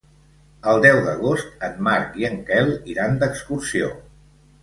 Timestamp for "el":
0.69-0.79